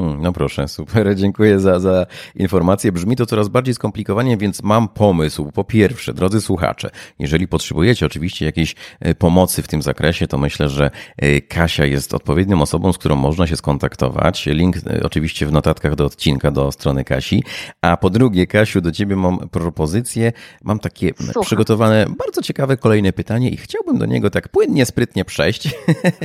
Hmm, 0.00 0.22
no 0.22 0.32
proszę, 0.32 0.68
super, 0.68 1.14
dziękuję 1.16 1.60
za, 1.60 1.80
za 1.80 2.06
informację. 2.34 2.92
Brzmi 2.92 3.16
to 3.16 3.26
coraz 3.26 3.48
bardziej 3.48 3.74
skomplikowanie, 3.74 4.36
więc 4.36 4.62
mam 4.62 4.88
pomysł. 4.88 5.52
Po 5.52 5.64
pierwsze, 5.64 6.14
drodzy 6.14 6.40
słuchacze, 6.40 6.90
jeżeli 7.18 7.48
potrzebujecie 7.48 8.06
oczywiście 8.06 8.44
jakiejś 8.44 8.74
e, 9.00 9.14
pomocy 9.14 9.62
w 9.62 9.68
tym 9.68 9.82
zakresie, 9.82 10.26
to 10.26 10.38
myślę, 10.38 10.68
że 10.68 10.90
e, 11.16 11.40
Kasia 11.40 11.84
jest 11.84 12.14
odpowiednią 12.14 12.62
osobą, 12.62 12.92
z 12.92 12.98
którą 12.98 13.16
można 13.16 13.46
się 13.46 13.56
skontaktować. 13.56 14.46
Link 14.46 14.76
e, 14.76 15.02
oczywiście 15.02 15.46
w 15.46 15.52
notatkach 15.52 15.94
do 15.94 16.04
odcinka, 16.04 16.50
do 16.50 16.72
strony 16.72 17.04
Kasi. 17.04 17.44
A 17.82 17.96
po 17.96 18.10
drugie, 18.10 18.46
Kasiu, 18.46 18.80
do 18.80 18.92
ciebie 18.92 19.16
mam 19.16 19.48
propozycję. 19.48 20.32
Mam 20.64 20.78
takie 20.78 21.12
Słucham. 21.16 21.42
przygotowane 21.42 22.06
bardzo 22.18 22.42
ciekawe 22.42 22.76
kolejne 22.76 23.12
pytanie 23.12 23.50
i 23.50 23.56
chciałbym 23.56 23.98
do 23.98 24.06
niego 24.06 24.30
tak 24.30 24.48
płynnie, 24.48 24.86
sprytnie 24.86 25.24
przejść. 25.24 25.74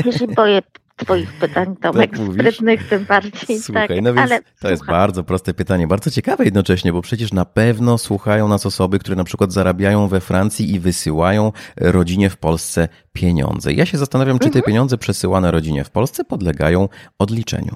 Ja 0.06 0.12
się 0.12 0.28
boję 0.28 0.62
Twoich 0.96 1.34
pytań, 1.34 1.76
Tomek, 1.76 2.12
tak 2.12 2.20
sprytnych 2.34 2.90
tym 2.90 3.06
bardziej. 3.06 3.60
Słuchaj, 3.60 3.88
tak, 3.88 4.02
no 4.02 4.14
więc 4.14 4.32
ale 4.32 4.42
to 4.62 4.70
jest 4.70 4.86
bardzo 4.86 5.24
proste 5.24 5.54
pytanie, 5.54 5.88
bardzo 5.88 6.12
ciekawe 6.12 6.46
jednocześnie, 6.46 6.94
bo 6.94 7.02
przecież 7.02 7.34
na 7.34 7.46
pewno 7.46 7.98
słuchają 7.98 8.48
nas 8.48 8.66
osoby, 8.66 9.00
które 9.00 9.16
na 9.16 9.24
przykład 9.24 9.52
zarabiają 9.54 10.08
we 10.08 10.20
Francji 10.20 10.74
i 10.74 10.80
wysyłają 10.80 11.52
rodzinie 11.78 12.30
w 12.30 12.38
Polsce 12.38 12.88
pieniądze. 13.14 13.74
Ja 13.74 13.86
się 13.86 13.98
zastanawiam, 13.98 14.40
czy 14.40 14.50
te 14.50 14.60
mhm. 14.60 14.66
pieniądze 14.66 14.98
przesyłane 14.98 15.52
rodzinie 15.52 15.84
w 15.84 15.90
Polsce 15.90 16.24
podlegają 16.24 16.90
odliczeniu. 17.20 17.76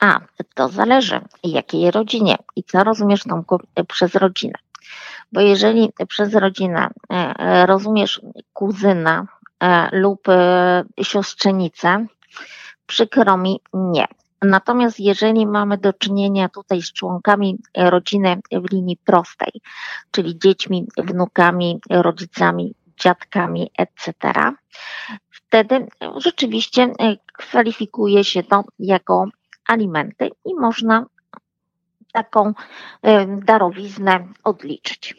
A, 0.00 0.20
to 0.54 0.68
zależy, 0.68 1.20
jakiej 1.44 1.90
rodzinie 1.90 2.36
i 2.56 2.64
co 2.64 2.84
rozumiesz 2.84 3.22
tą 3.22 3.44
przez 3.88 4.14
rodzinę. 4.14 4.58
Bo 5.32 5.40
jeżeli 5.40 5.92
przez 6.08 6.34
rodzinę 6.34 6.88
e, 7.12 7.14
e, 7.38 7.66
rozumiesz 7.66 8.20
kuzyna 8.52 9.26
e, 9.62 9.88
lub 9.92 10.26
siostrzenicę, 11.02 12.06
Przykro 12.88 13.36
mi, 13.36 13.60
nie. 13.72 14.06
Natomiast 14.42 15.00
jeżeli 15.00 15.46
mamy 15.46 15.78
do 15.78 15.92
czynienia 15.92 16.48
tutaj 16.48 16.82
z 16.82 16.92
członkami 16.92 17.58
rodziny 17.76 18.40
w 18.52 18.72
linii 18.72 18.96
prostej, 18.96 19.52
czyli 20.10 20.38
dziećmi, 20.38 20.86
wnukami, 20.98 21.80
rodzicami, 21.90 22.74
dziadkami, 22.96 23.70
etc., 23.78 24.12
wtedy 25.30 25.86
rzeczywiście 26.16 26.92
kwalifikuje 27.32 28.24
się 28.24 28.42
to 28.42 28.64
jako 28.78 29.26
alimenty 29.68 30.30
i 30.44 30.54
można 30.54 31.06
taką 32.12 32.52
darowiznę 33.26 34.28
odliczyć. 34.44 35.14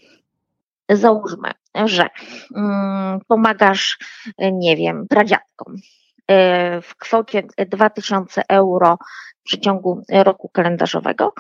Załóżmy, 0.90 1.52
że 1.86 2.08
mm, 2.56 3.20
pomagasz, 3.28 3.98
nie 4.38 4.76
wiem, 4.78 5.08
pradziadkom, 5.10 5.76
E, 5.76 6.09
w 6.82 6.96
kwocie 6.98 7.44
2000 7.58 8.42
euro 8.50 8.98
w 9.40 9.44
przeciągu 9.44 10.04
roku 10.10 10.50
kalendarzowego, 10.50 11.34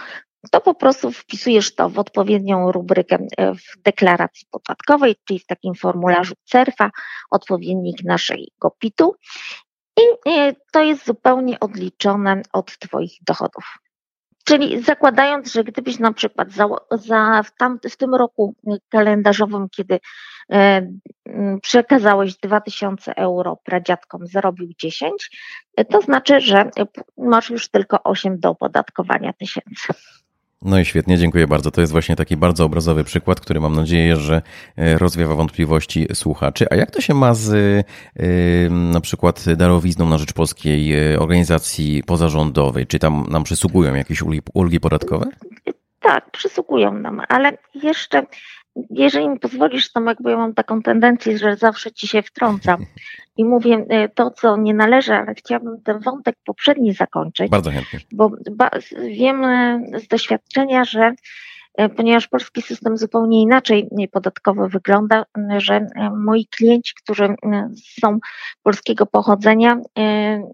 to 0.52 0.62
po 0.62 0.74
prostu 0.74 1.12
wpisujesz 1.12 1.76
to 1.76 1.90
w 1.90 2.00
odpowiednią 2.00 2.72
rubrykę 2.72 3.18
e, 3.38 3.56
w 3.56 3.82
deklaracji 3.86 4.48
podatkowej, 4.52 5.16
czyli 5.28 5.40
w 5.40 5.46
takim 5.46 5.76
formularzu 5.76 6.34
CERFA, 6.44 6.90
odpowiednik 7.32 8.04
naszego 8.04 8.72
PIT-u 8.80 9.16
i 9.98 10.32
e, 10.32 10.56
to 10.72 10.84
jest 10.84 11.06
zupełnie 11.06 11.60
odliczone 11.60 12.42
od 12.54 12.80
Twoich 12.80 13.18
dochodów. 13.22 13.78
Czyli 14.50 14.84
zakładając, 14.84 15.54
że 15.54 15.64
gdybyś 15.64 16.00
na 16.00 16.14
przykład 16.14 16.52
za, 16.52 16.68
za 16.92 17.44
w, 17.44 17.52
tam, 17.58 17.80
w 17.90 17.98
tym 17.98 18.16
roku 18.16 18.56
kalendarzowym, 18.90 19.70
kiedy 19.70 20.00
e, 20.52 20.92
przekazałeś 21.62 22.36
2000 22.38 23.16
euro 23.16 23.58
pradziadkom, 23.64 24.28
zarobił 24.28 24.68
10, 24.80 25.32
to 25.90 26.02
znaczy, 26.02 26.40
że 26.40 26.70
masz 27.18 27.50
już 27.50 27.70
tylko 27.70 28.04
8 28.04 28.40
do 28.40 28.50
opodatkowania 28.50 29.34
tysięcy. 29.34 29.94
No 30.62 30.80
i 30.80 30.86
świetnie, 30.86 31.18
dziękuję 31.18 31.48
bardzo. 31.48 31.72
To 31.72 31.82
jest 31.82 31.94
właśnie 31.94 32.16
taki 32.16 32.38
bardzo 32.38 32.66
obrazowy 32.66 33.04
przykład, 33.04 33.40
który 33.40 33.60
mam 33.60 33.76
nadzieję, 33.76 34.16
że 34.16 34.42
e, 34.78 34.98
rozwiewa 34.98 35.36
wątpliwości 35.36 36.08
słuchaczy. 36.14 36.66
A 36.72 36.76
jak 36.76 36.92
to 36.92 37.02
się 37.02 37.14
ma 37.14 37.34
z 37.34 37.54
e, 37.54 38.70
na 38.70 39.02
przykład 39.02 39.46
darowizną 39.58 40.10
na 40.10 40.18
rzecz 40.18 40.34
polskiej 40.34 41.14
e, 41.14 41.20
organizacji 41.20 42.04
pozarządowej? 42.04 42.88
Czy 42.88 43.00
tam 43.00 43.26
nam 43.30 43.44
przysługują 43.44 43.96
jakieś 43.96 44.24
ulgi 44.54 44.80
podatkowe? 44.80 45.26
Tak, 46.00 46.32
przysługują 46.32 46.94
nam, 46.94 47.22
ale 47.30 47.58
jeszcze 47.74 48.26
jeżeli 48.90 49.30
mi 49.30 49.40
pozwolisz, 49.40 49.92
Tomek, 49.92 50.18
bo 50.22 50.30
ja 50.30 50.38
mam 50.38 50.54
taką 50.54 50.82
tendencję, 50.82 51.38
że 51.38 51.56
zawsze 51.56 51.92
ci 51.92 52.08
się 52.08 52.22
wtrącam 52.22 52.86
i 53.40 53.46
mówię 53.46 53.86
e, 53.90 54.10
to, 54.10 54.32
co 54.32 54.58
nie 54.58 54.74
należy, 54.74 55.14
ale 55.14 55.36
chciałabym 55.36 55.82
ten 55.82 56.00
wątek 56.00 56.36
poprzedni 56.46 56.94
zakończyć. 56.94 57.50
Bardzo 57.50 57.72
chętnie. 57.72 58.00
Bo 58.12 58.32
wiem 59.10 59.44
e, 59.44 59.82
z 60.00 60.08
doświadczenia, 60.08 60.84
że 60.84 61.14
e, 61.78 61.90
ponieważ 61.90 62.28
polski 62.28 62.62
system 62.62 62.98
zupełnie 62.98 63.42
inaczej 63.42 63.90
podatkowy 64.12 64.68
wygląda, 64.68 65.26
że 65.58 65.88
moi 66.16 66.46
klienci, 66.46 66.94
którzy 67.04 67.36
są 68.02 68.20
polskiego 68.64 69.06
pochodzenia, 69.06 69.78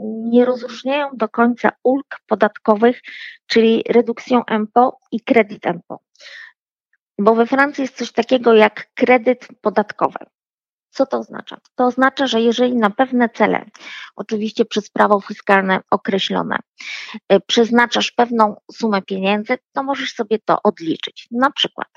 nie 0.02 0.46
rozróżniają 0.46 1.10
do 1.14 1.30
końca 1.30 1.72
ulg 1.84 2.20
podatkowych, 2.28 3.02
czyli 3.48 3.84
redukcją 3.90 4.42
MPO 4.60 4.98
i 5.12 5.22
kredyt 5.22 5.66
MPO. 5.66 6.00
Bo 7.20 7.36
we 7.36 7.46
Francji 7.46 7.82
jest 7.82 7.98
coś 7.98 8.12
takiego 8.12 8.54
jak 8.54 8.88
kredyt 8.94 9.48
podatkowy. 9.62 10.20
Co 10.96 11.06
to 11.06 11.18
oznacza? 11.18 11.58
To 11.76 11.86
oznacza, 11.86 12.28
że 12.28 12.42
jeżeli 12.42 12.76
na 12.76 12.90
pewne 12.90 13.30
cele, 13.30 13.66
oczywiście 14.16 14.66
przez 14.66 14.90
prawo 14.90 15.22
fiskalne 15.22 15.80
określone, 15.92 16.58
y, 17.34 17.40
przeznaczasz 17.48 18.12
pewną 18.12 18.56
sumę 18.72 19.02
pieniędzy, 19.02 19.58
to 19.74 19.84
możesz 19.84 20.14
sobie 20.14 20.40
to 20.46 20.58
odliczyć. 20.64 21.28
Na 21.32 21.52
przykład 21.52 21.88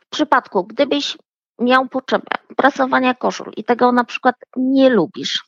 w 0.00 0.08
przypadku, 0.08 0.64
gdybyś 0.64 1.18
miał 1.58 1.88
potrzebę 1.88 2.36
prasowania 2.56 3.14
koszul 3.14 3.52
i 3.56 3.64
tego 3.64 3.92
na 3.92 4.04
przykład 4.04 4.36
nie 4.56 4.90
lubisz, 4.90 5.44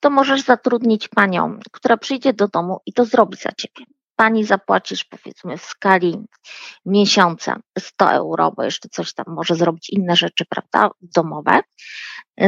to 0.00 0.10
możesz 0.10 0.42
zatrudnić 0.42 1.08
panią, 1.08 1.58
która 1.72 1.96
przyjdzie 1.96 2.32
do 2.32 2.48
domu 2.48 2.80
i 2.86 2.92
to 2.92 3.04
zrobi 3.04 3.36
za 3.36 3.52
ciebie 3.52 3.93
pani 4.16 4.44
zapłacisz 4.44 5.04
powiedzmy 5.04 5.58
w 5.58 5.62
skali 5.62 6.24
miesiąca 6.86 7.60
100 7.78 8.12
euro, 8.12 8.52
bo 8.56 8.62
jeszcze 8.62 8.88
coś 8.88 9.14
tam 9.14 9.26
może 9.28 9.54
zrobić 9.54 9.90
inne 9.90 10.16
rzeczy, 10.16 10.44
prawda, 10.48 10.90
domowe, 11.02 11.60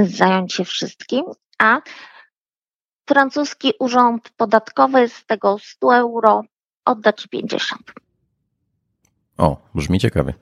zająć 0.02 0.54
się 0.54 0.64
wszystkim, 0.64 1.24
a 1.58 1.80
francuski 3.08 3.72
urząd 3.80 4.30
podatkowy 4.36 5.08
z 5.08 5.26
tego 5.26 5.56
100 5.58 5.96
euro 5.96 6.42
odda 6.84 7.12
ci 7.12 7.28
50. 7.28 7.92
O, 9.38 9.56
brzmi 9.74 10.00
ciekawie. 10.00 10.34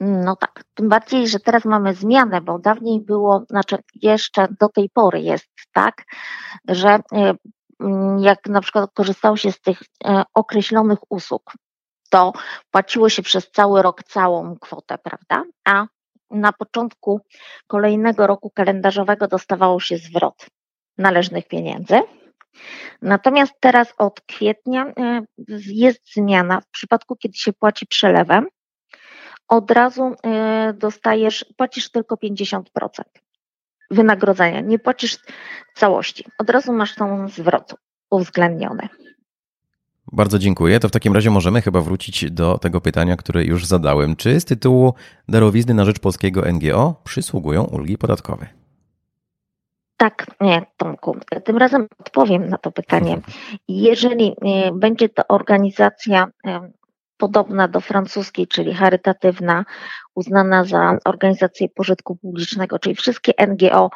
No 0.00 0.36
tak, 0.36 0.64
tym 0.74 0.88
bardziej, 0.88 1.28
że 1.28 1.40
teraz 1.40 1.64
mamy 1.64 1.94
zmianę, 1.94 2.40
bo 2.40 2.58
dawniej 2.58 3.00
było, 3.00 3.44
znaczy 3.50 3.76
jeszcze 3.94 4.48
do 4.60 4.68
tej 4.68 4.90
pory 4.90 5.20
jest 5.20 5.48
tak, 5.72 6.04
że 6.68 6.88
e, 6.88 7.34
jak 8.20 8.46
na 8.46 8.60
przykład 8.60 8.90
korzystało 8.94 9.36
się 9.36 9.52
z 9.52 9.60
tych 9.60 9.82
e, 10.04 10.22
określonych 10.34 10.98
usług, 11.08 11.52
to 12.10 12.32
płaciło 12.70 13.08
się 13.08 13.22
przez 13.22 13.50
cały 13.50 13.82
rok 13.82 14.02
całą 14.02 14.56
kwotę, 14.58 14.98
prawda? 14.98 15.44
A 15.64 15.86
na 16.30 16.52
początku 16.52 17.20
kolejnego 17.66 18.26
roku 18.26 18.50
kalendarzowego 18.50 19.28
dostawało 19.28 19.80
się 19.80 19.98
zwrot 19.98 20.46
należnych 20.98 21.48
pieniędzy. 21.48 22.00
Natomiast 23.02 23.52
teraz 23.60 23.94
od 23.98 24.20
kwietnia 24.20 24.86
e, 24.86 25.22
jest 25.66 26.14
zmiana. 26.14 26.60
W 26.60 26.70
przypadku, 26.70 27.16
kiedy 27.16 27.34
się 27.38 27.52
płaci 27.52 27.86
przelewem, 27.86 28.46
od 29.48 29.70
razu 29.70 30.14
e, 30.24 30.72
dostajesz, 30.72 31.44
płacisz 31.56 31.90
tylko 31.90 32.14
50% 32.14 32.62
wynagrodzenia, 33.90 34.60
nie 34.60 34.78
płacisz 34.78 35.18
całości. 35.74 36.24
Od 36.38 36.50
razu 36.50 36.72
masz 36.72 36.94
tą 36.94 37.28
zwrot 37.28 37.74
uwzględniony. 38.10 38.88
Bardzo 40.12 40.38
dziękuję. 40.38 40.80
To 40.80 40.88
w 40.88 40.92
takim 40.92 41.14
razie 41.14 41.30
możemy 41.30 41.62
chyba 41.62 41.80
wrócić 41.80 42.30
do 42.30 42.58
tego 42.58 42.80
pytania, 42.80 43.16
które 43.16 43.44
już 43.44 43.66
zadałem. 43.66 44.16
Czy 44.16 44.40
z 44.40 44.44
tytułu 44.44 44.94
darowizny 45.28 45.74
na 45.74 45.84
rzecz 45.84 45.98
polskiego 45.98 46.42
NGO 46.52 47.00
przysługują 47.04 47.64
ulgi 47.64 47.98
podatkowe? 47.98 48.46
Tak, 49.96 50.26
nie, 50.40 50.66
Tomku. 50.76 51.16
Tym 51.44 51.56
razem 51.56 51.86
odpowiem 51.98 52.48
na 52.48 52.58
to 52.58 52.72
pytanie. 52.72 53.20
Jeżeli 53.68 54.36
e, 54.42 54.72
będzie 54.72 55.08
to 55.08 55.22
organizacja 55.28 56.28
podobna 57.16 57.68
do 57.68 57.80
francuskiej, 57.80 58.46
czyli 58.46 58.74
charytatywna, 58.74 59.64
uznana 60.14 60.64
za 60.64 60.98
organizację 61.04 61.68
pożytku 61.68 62.16
publicznego, 62.16 62.78
czyli 62.78 62.94
wszystkie 62.94 63.32
NGO 63.46 63.90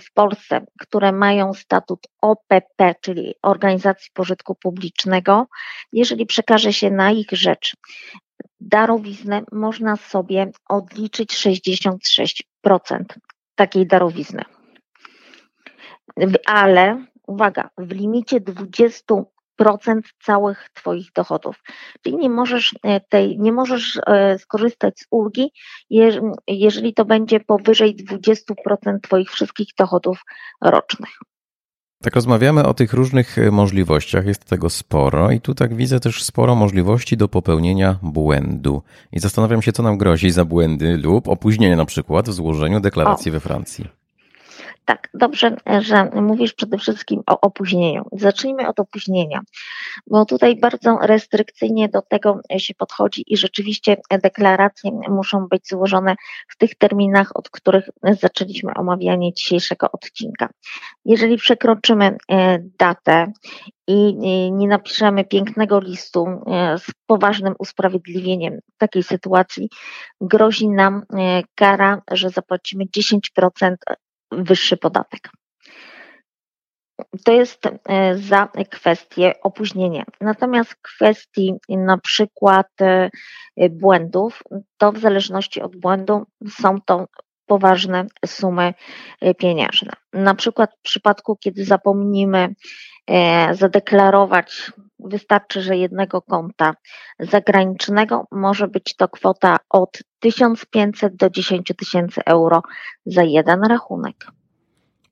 w 0.00 0.12
Polsce, 0.12 0.66
które 0.80 1.12
mają 1.12 1.54
statut 1.54 2.06
OPP, 2.20 2.94
czyli 3.00 3.34
organizacji 3.42 4.10
pożytku 4.14 4.54
publicznego, 4.54 5.46
jeżeli 5.92 6.26
przekaże 6.26 6.72
się 6.72 6.90
na 6.90 7.10
ich 7.10 7.28
rzecz 7.32 7.76
darowiznę, 8.60 9.42
można 9.52 9.96
sobie 9.96 10.50
odliczyć 10.68 11.34
66% 12.64 13.04
takiej 13.54 13.86
darowizny. 13.86 14.42
Ale 16.46 17.04
uwaga, 17.26 17.70
w 17.78 17.92
limicie 17.92 18.40
20 18.40 19.14
procent 19.56 20.06
całych 20.22 20.68
Twoich 20.74 21.12
dochodów. 21.12 21.62
Czyli 22.02 22.16
nie 22.16 22.30
możesz 22.30 22.74
e, 22.82 23.00
tej, 23.00 23.38
nie 23.38 23.52
możesz 23.52 24.00
e, 24.06 24.38
skorzystać 24.38 24.98
z 24.98 25.06
ulgi, 25.10 25.52
jeżeli 26.48 26.94
to 26.94 27.04
będzie 27.04 27.40
powyżej 27.40 27.96
20% 27.96 29.00
Twoich 29.02 29.30
wszystkich 29.30 29.68
dochodów 29.78 30.22
rocznych. 30.60 31.18
Tak 32.04 32.14
rozmawiamy 32.14 32.66
o 32.66 32.74
tych 32.74 32.92
różnych 32.92 33.38
e, 33.38 33.50
możliwościach, 33.50 34.26
jest 34.26 34.44
tego 34.44 34.70
sporo 34.70 35.30
i 35.30 35.40
tu 35.40 35.54
tak 35.54 35.74
widzę 35.74 36.00
też 36.00 36.22
sporo 36.22 36.54
możliwości 36.54 37.16
do 37.16 37.28
popełnienia 37.28 37.98
błędu. 38.02 38.82
I 39.12 39.20
zastanawiam 39.20 39.62
się, 39.62 39.72
co 39.72 39.82
nam 39.82 39.98
grozi 39.98 40.30
za 40.30 40.44
błędy 40.44 40.96
lub 40.96 41.28
opóźnienie 41.28 41.76
na 41.76 41.84
przykład 41.84 42.28
w 42.28 42.32
złożeniu 42.32 42.80
deklaracji 42.80 43.30
o. 43.30 43.32
we 43.32 43.40
Francji. 43.40 44.03
Tak, 44.84 45.08
dobrze, 45.14 45.56
że 45.80 46.04
mówisz 46.04 46.52
przede 46.52 46.78
wszystkim 46.78 47.22
o 47.26 47.40
opóźnieniu. 47.40 48.04
Zacznijmy 48.12 48.68
od 48.68 48.80
opóźnienia, 48.80 49.40
bo 50.06 50.24
tutaj 50.24 50.56
bardzo 50.56 50.98
restrykcyjnie 51.02 51.88
do 51.88 52.02
tego 52.02 52.40
się 52.58 52.74
podchodzi 52.74 53.24
i 53.26 53.36
rzeczywiście 53.36 53.96
deklaracje 54.22 54.90
muszą 55.08 55.46
być 55.48 55.68
złożone 55.68 56.14
w 56.48 56.56
tych 56.56 56.74
terminach, 56.74 57.30
od 57.34 57.50
których 57.50 57.88
zaczęliśmy 58.20 58.74
omawianie 58.74 59.32
dzisiejszego 59.32 59.92
odcinka. 59.92 60.48
Jeżeli 61.04 61.36
przekroczymy 61.36 62.16
e, 62.30 62.58
datę 62.78 63.32
i 63.86 64.14
nie 64.52 64.68
napiszemy 64.68 65.24
pięknego 65.24 65.80
listu 65.80 66.26
e, 66.26 66.78
z 66.78 66.90
poważnym 67.06 67.54
usprawiedliwieniem 67.58 68.58
takiej 68.78 69.02
sytuacji, 69.02 69.68
grozi 70.20 70.68
nam 70.68 71.02
e, 71.12 71.42
kara, 71.54 72.02
że 72.10 72.30
zapłacimy 72.30 72.84
10% 72.84 73.74
wyższy 74.38 74.76
podatek. 74.76 75.30
To 77.24 77.32
jest 77.32 77.66
e, 77.66 78.18
za 78.18 78.48
kwestię 78.70 79.32
opóźnienia. 79.42 80.04
Natomiast 80.20 80.74
kwestii 80.74 81.54
na 81.68 81.98
przykład 81.98 82.66
e, 82.80 83.10
błędów, 83.70 84.42
to 84.78 84.92
w 84.92 84.98
zależności 84.98 85.60
od 85.62 85.76
błędu 85.76 86.26
są 86.48 86.80
to 86.80 87.06
poważne 87.46 88.06
sumy 88.26 88.74
e, 89.20 89.34
pieniężne. 89.34 89.92
Na 90.12 90.34
przykład 90.34 90.70
w 90.78 90.82
przypadku, 90.82 91.36
kiedy 91.36 91.64
zapomnimy 91.64 92.54
zadeklarować, 93.52 94.72
wystarczy, 94.98 95.62
że 95.62 95.76
jednego 95.76 96.22
konta 96.22 96.74
zagranicznego 97.18 98.26
może 98.32 98.68
być 98.68 98.96
to 98.96 99.08
kwota 99.08 99.56
od 99.70 99.98
1500 100.20 101.16
do 101.16 101.30
10 101.30 101.72
tysięcy 101.78 102.20
euro 102.26 102.62
za 103.06 103.22
jeden 103.22 103.64
rachunek. 103.64 104.26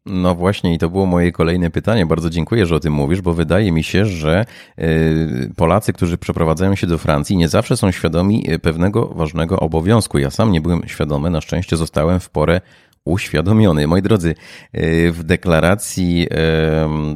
No 0.06 0.34
właśnie, 0.34 0.74
i 0.74 0.78
to 0.78 0.90
było 0.90 1.06
moje 1.06 1.32
kolejne 1.32 1.70
pytanie. 1.70 2.06
Bardzo 2.06 2.30
dziękuję, 2.30 2.66
że 2.66 2.74
o 2.76 2.80
tym 2.80 2.92
mówisz, 2.92 3.20
bo 3.20 3.34
wydaje 3.34 3.72
mi 3.72 3.84
się, 3.84 4.04
że 4.06 4.44
y, 4.78 5.50
Polacy, 5.56 5.92
którzy 5.92 6.18
przeprowadzają 6.18 6.74
się 6.74 6.86
do 6.86 6.98
Francji, 6.98 7.36
nie 7.36 7.48
zawsze 7.48 7.76
są 7.76 7.90
świadomi 7.90 8.50
y, 8.52 8.58
pewnego 8.58 9.06
ważnego 9.06 9.60
obowiązku. 9.60 10.18
Ja 10.18 10.30
sam 10.30 10.52
nie 10.52 10.60
byłem 10.60 10.82
świadomy, 10.86 11.30
na 11.30 11.40
szczęście 11.40 11.76
zostałem 11.76 12.20
w 12.20 12.30
porę 12.30 12.60
uświadomiony. 13.04 13.86
Moi 13.86 14.02
drodzy, 14.02 14.34
y, 14.74 15.12
w 15.12 15.24
deklaracji 15.24 16.28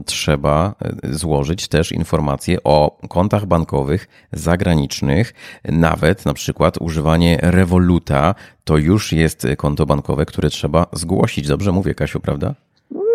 trzeba 0.06 0.74
złożyć 1.10 1.68
też 1.68 1.92
informacje 1.92 2.62
o 2.64 2.98
kontach 3.08 3.46
bankowych 3.46 4.08
zagranicznych, 4.32 5.34
nawet 5.64 6.26
na 6.26 6.34
przykład 6.34 6.78
używanie 6.80 7.38
rewoluta 7.42 8.34
to 8.64 8.76
już 8.76 9.12
jest 9.12 9.46
konto 9.56 9.86
bankowe, 9.86 10.26
które 10.26 10.50
trzeba 10.50 10.86
zgłosić. 10.92 11.48
Dobrze 11.48 11.72
mówię, 11.72 11.94
Kasiu, 11.94 12.20
prawda? 12.20 12.65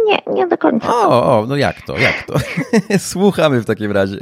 Nie, 0.05 0.33
nie 0.33 0.47
do 0.47 0.57
końca. 0.57 1.07
O, 1.07 1.39
o 1.39 1.45
no 1.45 1.55
jak 1.55 1.81
to, 1.81 1.97
jak 1.97 2.23
to? 2.23 2.33
Słuchamy 3.13 3.61
w 3.61 3.65
takim 3.65 3.91
razie. 3.91 4.17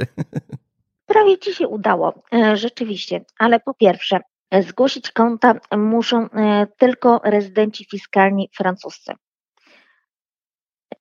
Prawie 1.06 1.38
ci 1.38 1.54
się 1.54 1.68
udało, 1.68 2.14
e, 2.34 2.56
rzeczywiście, 2.56 3.24
ale 3.38 3.60
po 3.60 3.74
pierwsze, 3.74 4.20
zgłosić 4.60 5.10
konta 5.10 5.54
muszą 5.76 6.30
e, 6.30 6.66
tylko 6.78 7.20
rezydenci 7.24 7.86
fiskalni 7.90 8.50
francuscy. 8.56 9.12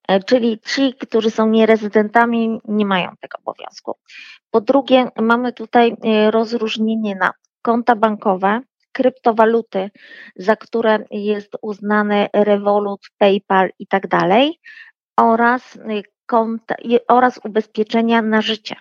E, 0.08 0.24
czyli 0.24 0.60
ci, 0.60 0.94
którzy 0.94 1.32
są 1.32 1.50
nierezydentami, 1.50 2.62
nie 2.66 2.86
mają 2.86 3.12
tego 3.20 3.38
obowiązku. 3.46 3.96
Po 4.52 4.62
drugie, 4.62 5.08
mamy 5.22 5.54
tutaj 5.54 5.96
rozróżnienie 6.32 7.16
na 7.16 7.32
konta 7.62 7.96
bankowe, 7.96 8.62
kryptowaluty, 9.00 9.90
za 10.36 10.56
które 10.56 11.00
jest 11.12 11.52
uznany 11.62 12.28
Revolut, 12.34 13.02
PayPal 13.18 13.70
i 13.80 13.88
tak 13.88 14.08
dalej, 14.08 14.60
oraz, 15.18 15.76
y, 15.76 16.04
konta, 16.26 16.76
oraz 17.08 17.40
ubezpieczenia 17.46 18.22
na 18.22 18.42
życie. 18.42 18.76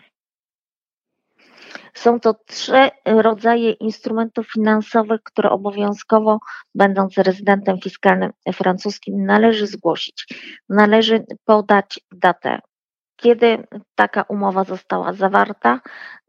Są 1.94 2.20
to 2.20 2.35
trzy 2.46 2.90
rodzaje 3.04 3.70
instrumentów 3.72 4.52
finansowych, 4.52 5.22
które 5.22 5.50
obowiązkowo, 5.50 6.38
będąc 6.74 7.18
rezydentem 7.18 7.81
fiskalnym 7.81 8.31
francuskim, 8.54 9.24
należy 9.26 9.66
zgłosić. 9.66 10.26
Należy 10.68 11.24
podać 11.44 12.00
datę 12.12 12.61
kiedy 13.22 13.66
taka 13.94 14.22
umowa 14.22 14.64
została 14.64 15.12
zawarta, 15.12 15.81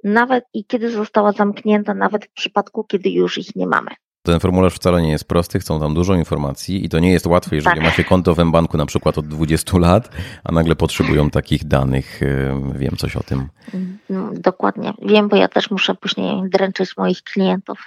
nawet 0.04 0.44
i 0.54 0.66
kiedy 0.66 0.92
została 0.92 1.32
zamknięta, 1.32 1.94
nawet 1.94 2.26
w 2.26 2.34
przypadku, 2.34 2.84
kiedy 2.84 3.10
już 3.10 3.38
ich 3.38 3.56
nie 3.56 3.68
mamy. 3.68 3.92
Ten 4.22 4.40
formularz 4.40 4.74
wcale 4.74 5.02
nie 5.02 5.12
jest 5.12 5.28
prosty, 5.28 5.60
chcą 5.60 5.80
tam 5.80 5.94
dużo 5.94 6.16
informacji 6.16 6.86
i 6.86 6.90
to 6.90 7.00
nie 7.00 7.12
jest 7.12 7.28
łatwe, 7.28 7.56
jeżeli 7.56 7.76
tak. 7.76 7.84
ma 7.84 7.92
się 7.92 8.04
konto 8.04 8.36
w 8.36 8.52
banku 8.52 8.78
na 8.78 8.86
przykład 8.86 9.18
od 9.18 9.28
20 9.28 9.78
lat, 9.78 10.10
a 10.44 10.52
nagle 10.52 10.76
potrzebują 10.76 11.30
takich 11.30 11.68
danych. 11.68 12.20
Wiem 12.76 12.96
coś 12.98 13.16
o 13.16 13.24
tym. 13.24 13.48
No, 14.10 14.30
dokładnie. 14.34 14.94
Wiem, 15.02 15.28
bo 15.30 15.36
ja 15.36 15.48
też 15.48 15.72
muszę 15.72 15.96
później 15.96 16.50
dręczyć 16.50 16.98
moich 16.98 17.24
klientów 17.24 17.80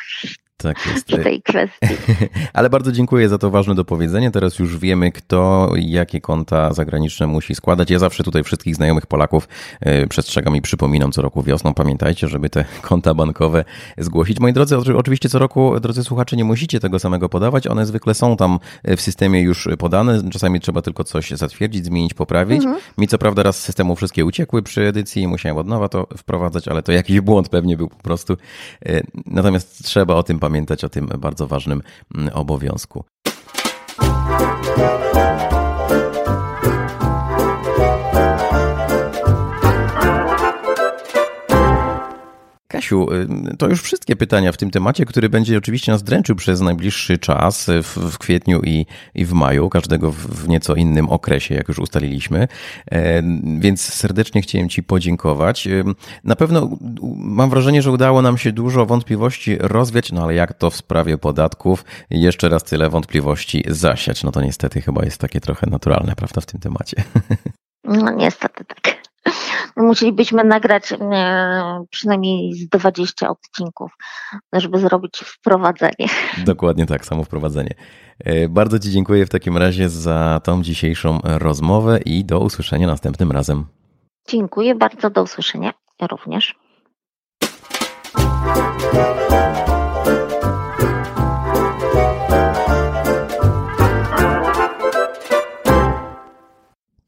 tak 0.62 0.86
jest. 0.86 1.06
tej 1.06 1.42
kwestii. 1.42 1.86
Ale 2.52 2.70
bardzo 2.70 2.92
dziękuję 2.92 3.28
za 3.28 3.38
to 3.38 3.50
ważne 3.50 3.74
dopowiedzenie. 3.74 4.30
Teraz 4.30 4.58
już 4.58 4.78
wiemy, 4.78 5.12
kto 5.12 5.72
jakie 5.76 6.20
konta 6.20 6.72
zagraniczne 6.72 7.26
musi 7.26 7.54
składać. 7.54 7.90
Ja 7.90 7.98
zawsze 7.98 8.24
tutaj 8.24 8.44
wszystkich 8.44 8.74
znajomych 8.74 9.06
Polaków 9.06 9.48
e, 9.80 10.06
przestrzegam 10.06 10.56
i 10.56 10.62
przypominam 10.62 11.12
co 11.12 11.22
roku 11.22 11.42
wiosną. 11.42 11.74
Pamiętajcie, 11.74 12.28
żeby 12.28 12.50
te 12.50 12.64
konta 12.82 13.14
bankowe 13.14 13.64
zgłosić. 13.98 14.40
Moi 14.40 14.52
drodzy, 14.52 14.76
oczywiście 14.96 15.28
co 15.28 15.38
roku, 15.38 15.80
drodzy 15.80 16.04
słuchacze, 16.04 16.36
nie 16.36 16.44
musicie 16.44 16.80
tego 16.80 16.98
samego 16.98 17.28
podawać. 17.28 17.66
One 17.66 17.86
zwykle 17.86 18.14
są 18.14 18.36
tam 18.36 18.58
w 18.84 19.00
systemie 19.00 19.40
już 19.40 19.68
podane. 19.78 20.30
Czasami 20.30 20.60
trzeba 20.60 20.82
tylko 20.82 21.04
coś 21.04 21.30
zatwierdzić, 21.30 21.84
zmienić, 21.84 22.14
poprawić. 22.14 22.64
Mhm. 22.64 22.80
Mi 22.98 23.08
co 23.08 23.18
prawda 23.18 23.42
raz 23.42 23.58
z 23.58 23.62
systemu 23.62 23.96
wszystkie 23.96 24.24
uciekły 24.24 24.62
przy 24.62 24.86
edycji 24.86 25.22
i 25.22 25.28
musiałem 25.28 25.56
od 25.56 25.66
nowa 25.66 25.88
to 25.88 26.06
wprowadzać, 26.16 26.68
ale 26.68 26.82
to 26.82 26.92
jakiś 26.92 27.20
błąd 27.20 27.48
pewnie 27.48 27.76
był 27.76 27.88
po 27.88 28.02
prostu. 28.02 28.36
E, 28.86 29.00
natomiast 29.26 29.84
trzeba 29.84 30.14
o 30.14 30.22
tym 30.22 30.38
pamiętać 30.38 30.51
pamiętać 30.52 30.84
o 30.84 30.88
tym 30.88 31.06
bardzo 31.18 31.46
ważnym 31.46 31.82
mm, 32.14 32.34
obowiązku. 32.34 33.04
Kasiu, 42.72 43.08
to 43.58 43.68
już 43.68 43.82
wszystkie 43.82 44.16
pytania 44.16 44.52
w 44.52 44.56
tym 44.56 44.70
temacie, 44.70 45.04
który 45.04 45.28
będzie 45.28 45.58
oczywiście 45.58 45.92
nas 45.92 46.02
dręczył 46.02 46.36
przez 46.36 46.60
najbliższy 46.60 47.18
czas 47.18 47.66
w, 47.82 48.12
w 48.12 48.18
kwietniu 48.18 48.60
i, 48.60 48.86
i 49.14 49.24
w 49.24 49.32
maju, 49.32 49.68
każdego 49.68 50.12
w, 50.12 50.16
w 50.16 50.48
nieco 50.48 50.74
innym 50.74 51.08
okresie, 51.08 51.54
jak 51.54 51.68
już 51.68 51.78
ustaliliśmy. 51.78 52.48
Więc 53.58 53.80
serdecznie 53.80 54.42
chciałem 54.42 54.68
Ci 54.68 54.82
podziękować. 54.82 55.68
Na 56.24 56.36
pewno 56.36 56.78
mam 57.16 57.50
wrażenie, 57.50 57.82
że 57.82 57.90
udało 57.90 58.22
nam 58.22 58.38
się 58.38 58.52
dużo 58.52 58.86
wątpliwości 58.86 59.56
rozwiać, 59.60 60.12
no 60.12 60.22
ale 60.22 60.34
jak 60.34 60.54
to 60.54 60.70
w 60.70 60.76
sprawie 60.76 61.18
podatków, 61.18 61.84
jeszcze 62.10 62.48
raz 62.48 62.62
tyle 62.62 62.90
wątpliwości 62.90 63.64
zasiać. 63.68 64.24
No 64.24 64.32
to 64.32 64.42
niestety 64.42 64.80
chyba 64.80 65.04
jest 65.04 65.18
takie 65.18 65.40
trochę 65.40 65.66
naturalne, 65.70 66.16
prawda, 66.16 66.40
w 66.40 66.46
tym 66.46 66.60
temacie. 66.60 66.96
No 67.84 68.10
niestety 68.10 68.64
tak. 68.64 68.81
Musielibyśmy 69.76 70.44
nagrać 70.44 70.92
e, 70.92 71.84
przynajmniej 71.90 72.52
z 72.54 72.68
20 72.68 73.28
odcinków, 73.28 73.92
żeby 74.52 74.78
zrobić 74.78 75.18
wprowadzenie. 75.18 76.06
Dokładnie 76.44 76.86
tak, 76.86 77.04
samo 77.04 77.24
wprowadzenie. 77.24 77.74
E, 78.18 78.48
bardzo 78.48 78.78
Ci 78.78 78.90
dziękuję 78.90 79.26
w 79.26 79.30
takim 79.30 79.56
razie 79.56 79.88
za 79.88 80.40
tą 80.44 80.62
dzisiejszą 80.62 81.20
rozmowę 81.24 81.98
i 82.04 82.24
do 82.24 82.40
usłyszenia 82.40 82.86
następnym 82.86 83.32
razem. 83.32 83.64
Dziękuję 84.28 84.74
bardzo, 84.74 85.10
do 85.10 85.22
usłyszenia 85.22 85.72
również. 86.10 86.54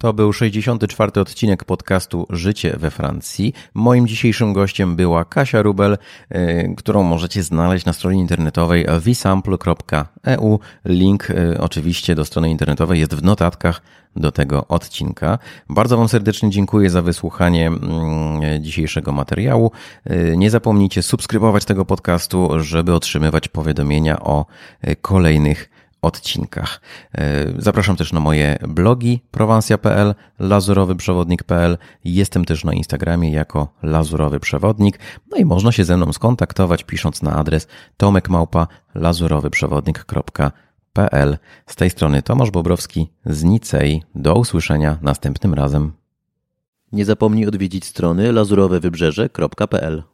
To 0.04 0.12
był 0.12 0.32
64. 0.32 1.20
odcinek 1.20 1.64
podcastu 1.64 2.26
Życie 2.30 2.76
we 2.78 2.90
Francji. 2.90 3.52
Moim 3.74 4.06
dzisiejszym 4.06 4.52
gościem 4.52 4.96
była 4.96 5.24
Kasia 5.24 5.62
Rubel, 5.62 5.98
y, 6.32 6.74
którą 6.76 7.02
możecie 7.02 7.42
znaleźć 7.42 7.84
na 7.84 7.92
stronie 7.92 8.20
internetowej 8.20 8.86
visample.eu. 9.00 10.58
Link 10.84 11.30
y, 11.30 11.60
oczywiście 11.60 12.14
do 12.14 12.24
strony 12.24 12.50
internetowej 12.50 13.00
jest 13.00 13.14
w 13.14 13.22
notatkach 13.22 13.82
do 14.16 14.32
tego 14.32 14.66
odcinka. 14.68 15.38
Bardzo 15.68 15.96
Wam 15.96 16.08
serdecznie 16.08 16.50
dziękuję 16.50 16.90
za 16.90 17.02
wysłuchanie 17.02 17.66
mm, 17.66 18.62
dzisiejszego 18.62 19.12
materiału. 19.12 19.70
Y, 20.10 20.34
nie 20.36 20.50
zapomnijcie 20.50 21.02
subskrybować 21.02 21.64
tego 21.64 21.84
podcastu, 21.84 22.50
żeby 22.60 22.94
otrzymywać 22.94 23.48
powiadomienia 23.48 24.20
o 24.20 24.46
kolejnych 25.00 25.73
odcinkach. 26.04 26.80
E, 27.14 27.44
zapraszam 27.58 27.96
też 27.96 28.12
na 28.12 28.20
moje 28.20 28.58
blogi 28.68 29.20
prowansja.pl, 29.30 30.14
lazurowym-przewodnik.pl. 30.40 31.78
Jestem 32.04 32.44
też 32.44 32.64
na 32.64 32.72
Instagramie 32.72 33.32
jako 33.32 33.68
Lazurowy 33.82 34.40
Przewodnik. 34.40 34.98
No 35.30 35.36
i 35.36 35.44
można 35.44 35.72
się 35.72 35.84
ze 35.84 35.96
mną 35.96 36.12
skontaktować 36.12 36.84
pisząc 36.84 37.22
na 37.22 37.36
adres 37.36 37.68
tomekmałpa 37.96 38.66
lazurowyprzewodnik.pl. 38.94 41.38
Z 41.66 41.76
tej 41.76 41.90
strony 41.90 42.22
Tomasz 42.22 42.50
Bobrowski 42.50 43.10
z 43.26 43.44
Nicei. 43.44 44.02
Do 44.14 44.34
usłyszenia 44.34 44.98
następnym 45.02 45.54
razem. 45.54 45.92
Nie 46.92 47.04
zapomnij 47.04 47.46
odwiedzić 47.46 47.84
strony 47.84 48.32
lazurowewybrzeże.pl. 48.32 50.13